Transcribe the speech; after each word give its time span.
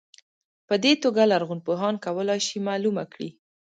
په 0.67 0.75
دې 0.83 0.93
توګه 1.03 1.21
لرغونپوهان 1.31 1.95
کولای 2.05 2.39
شي 2.47 2.57
معلومه 2.67 3.03
کړي. 3.13 3.29